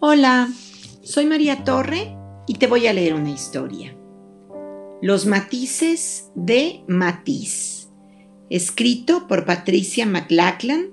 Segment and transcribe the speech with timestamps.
[0.00, 0.48] Hola,
[1.02, 2.16] soy María Torre
[2.46, 3.96] y te voy a leer una historia.
[5.00, 7.88] Los matices de Matisse,
[8.50, 10.90] escrito por Patricia McLachlan,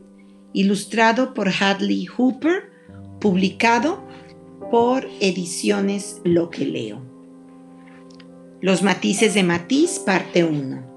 [0.54, 2.72] ilustrado por Hadley Hooper,
[3.20, 4.04] publicado
[4.72, 7.02] por Ediciones Lo que leo.
[8.62, 10.95] Los matices de Matisse, parte 1.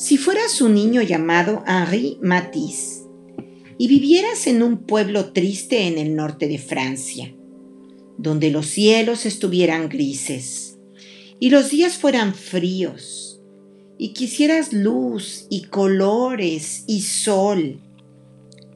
[0.00, 3.02] Si fueras un niño llamado Henri Matisse,
[3.76, 7.34] y vivieras en un pueblo triste en el norte de Francia,
[8.16, 10.78] donde los cielos estuvieran grises
[11.38, 13.42] y los días fueran fríos,
[13.98, 17.78] y quisieras luz y colores y sol,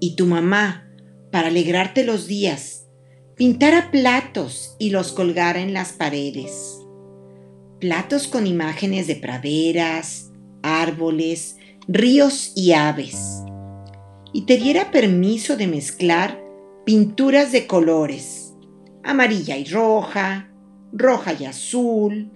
[0.00, 0.91] y tu mamá,
[1.33, 2.84] para alegrarte los días,
[3.34, 6.80] pintara platos y los colgara en las paredes.
[7.80, 10.33] Platos con imágenes de praderas,
[10.64, 13.42] árboles, ríos y aves.
[14.33, 16.42] Y te diera permiso de mezclar
[16.84, 18.55] pinturas de colores,
[19.02, 20.50] amarilla y roja,
[20.92, 22.30] roja y azul,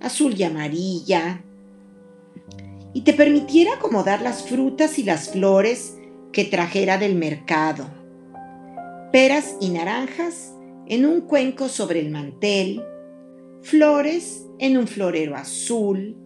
[0.00, 1.42] azul y amarilla,
[2.92, 5.98] y te permitiera acomodar las frutas y las flores
[6.32, 7.86] que trajera del mercado,
[9.12, 10.54] peras y naranjas
[10.86, 12.82] en un cuenco sobre el mantel,
[13.62, 16.16] flores en un florero azul,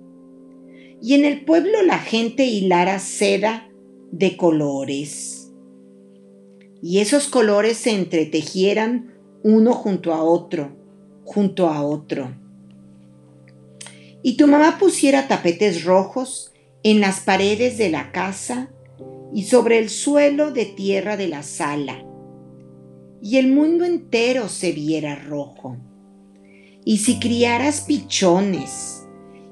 [1.03, 3.69] y en el pueblo la gente hilara seda
[4.13, 5.51] de colores.
[6.83, 10.77] Y esos colores se entretejieran uno junto a otro,
[11.25, 12.35] junto a otro.
[14.23, 18.71] Y tu mamá pusiera tapetes rojos en las paredes de la casa
[19.33, 22.05] y sobre el suelo de tierra de la sala.
[23.23, 25.77] Y el mundo entero se viera rojo.
[26.85, 29.00] Y si criaras pichones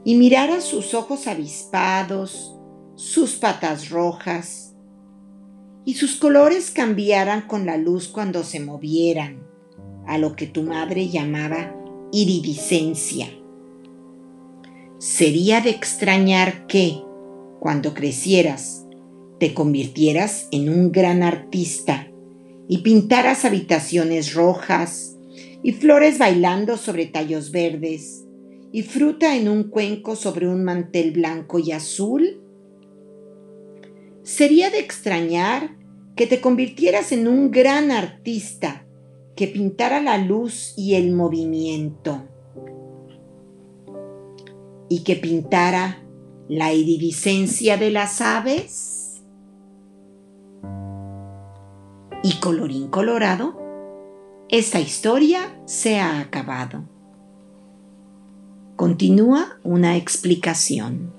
[0.09, 2.57] y miraras sus ojos avispados,
[2.95, 4.75] sus patas rojas
[5.85, 9.47] y sus colores cambiaran con la luz cuando se movieran,
[10.07, 11.77] a lo que tu madre llamaba
[12.11, 13.29] iridiscencia.
[14.97, 17.03] Sería de extrañar que,
[17.61, 18.87] cuando crecieras,
[19.39, 22.09] te convirtieras en un gran artista
[22.67, 25.19] y pintaras habitaciones rojas
[25.63, 28.25] y flores bailando sobre tallos verdes
[28.73, 32.43] y fruta en un cuenco sobre un mantel blanco y azul
[34.29, 35.79] Sería de extrañar
[36.15, 38.85] que te convirtieras en un gran artista
[39.35, 42.29] que pintara la luz y el movimiento
[44.91, 46.05] y que pintara
[46.47, 49.23] la iridiscencia de las aves.
[52.23, 53.59] Y colorín colorado,
[54.51, 56.85] esta historia se ha acabado.
[58.79, 61.13] Continúa una explicación.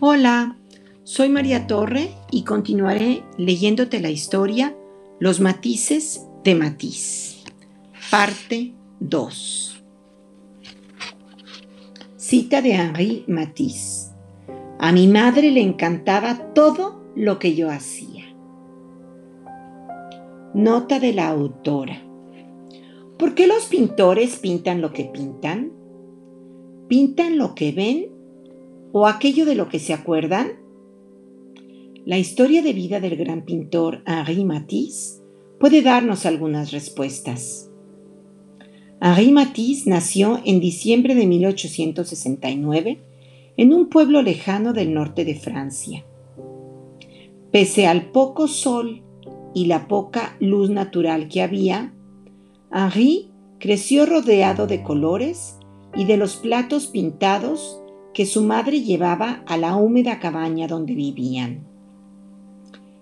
[0.00, 0.56] Hola,
[1.02, 4.74] soy María Torre y continuaré leyéndote la historia
[5.20, 7.44] Los matices de Matisse,
[8.10, 9.73] parte 2.
[12.34, 14.10] Cita de Henri Matisse.
[14.80, 18.24] A mi madre le encantaba todo lo que yo hacía.
[20.52, 22.02] Nota de la autora.
[23.20, 25.70] ¿Por qué los pintores pintan lo que pintan?
[26.88, 28.08] ¿Pintan lo que ven
[28.90, 30.54] o aquello de lo que se acuerdan?
[32.04, 35.22] La historia de vida del gran pintor Henri Matisse
[35.60, 37.70] puede darnos algunas respuestas.
[39.06, 43.02] Henri Matisse nació en diciembre de 1869
[43.58, 46.06] en un pueblo lejano del norte de Francia.
[47.52, 49.02] Pese al poco sol
[49.54, 51.92] y la poca luz natural que había,
[52.72, 53.28] Henri
[53.58, 55.58] creció rodeado de colores
[55.94, 57.82] y de los platos pintados
[58.14, 61.66] que su madre llevaba a la húmeda cabaña donde vivían.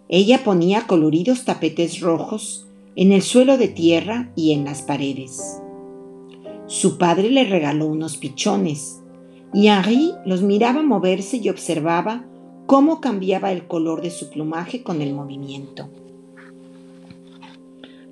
[0.09, 2.67] Ella ponía coloridos tapetes rojos
[2.97, 5.63] en el suelo de tierra y en las paredes.
[6.73, 9.03] Su padre le regaló unos pichones
[9.53, 12.25] y Henri los miraba moverse y observaba
[12.65, 15.91] cómo cambiaba el color de su plumaje con el movimiento.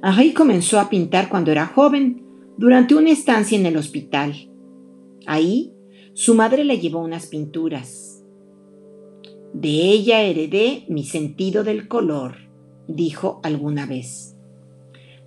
[0.03, 2.23] Henri comenzó a pintar cuando era joven,
[2.59, 4.51] durante una estancia en el hospital.
[5.25, 5.73] Ahí
[6.12, 8.23] su madre le llevó unas pinturas.
[9.55, 12.37] De ella heredé mi sentido del color,
[12.89, 14.37] dijo alguna vez.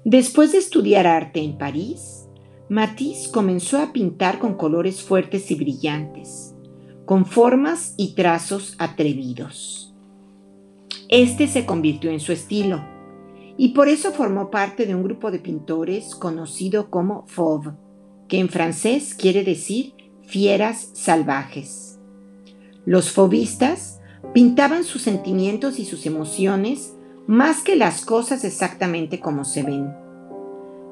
[0.05, 2.22] Después de estudiar arte en París,
[2.73, 6.55] Matisse comenzó a pintar con colores fuertes y brillantes,
[7.05, 9.93] con formas y trazos atrevidos.
[11.07, 12.83] Este se convirtió en su estilo
[13.57, 17.73] y por eso formó parte de un grupo de pintores conocido como Fauve,
[18.27, 19.93] que en francés quiere decir
[20.25, 21.99] fieras salvajes.
[22.87, 23.99] Los fauvistas
[24.33, 26.95] pintaban sus sentimientos y sus emociones
[27.27, 30.02] más que las cosas exactamente como se ven.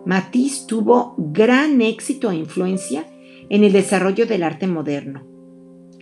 [0.05, 3.05] Matisse tuvo gran éxito e influencia
[3.49, 5.27] en el desarrollo del arte moderno.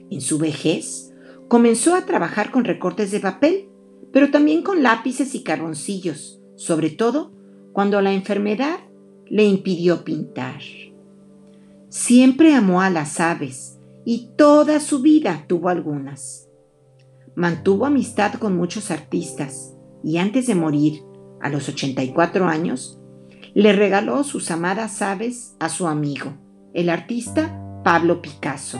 [0.10, 1.13] En su vejez,
[1.48, 3.69] comenzó a trabajar con recortes de papel,
[4.13, 7.31] pero también con lápices y carboncillos, sobre todo
[7.74, 8.80] cuando la enfermedad
[9.28, 10.62] le impidió pintar.
[11.90, 16.50] Siempre amó a las aves y toda su vida tuvo algunas.
[17.36, 21.04] Mantuvo amistad con muchos artistas y antes de morir,
[21.42, 22.99] a los 84 años,
[23.54, 26.34] le regaló sus amadas aves a su amigo,
[26.74, 28.80] el artista Pablo Picasso.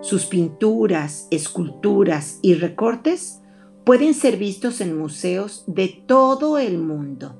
[0.00, 3.40] Sus pinturas, esculturas y recortes
[3.84, 7.36] pueden ser vistos en museos de todo el mundo.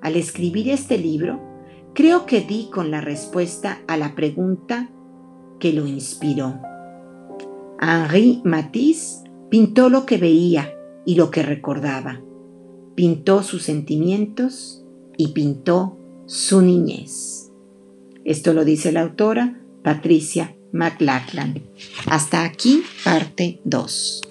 [0.00, 1.54] Al escribir este libro,
[1.94, 4.90] Creo que di con la respuesta a la pregunta
[5.60, 6.58] que lo inspiró.
[7.80, 10.74] Henri Matisse pintó lo que veía
[11.06, 12.20] y lo que recordaba.
[12.94, 14.84] Pintó sus sentimientos
[15.16, 17.50] y pintó su niñez.
[18.24, 21.62] Esto lo dice la autora Patricia McLachlan.
[22.06, 24.22] Hasta aquí parte 2.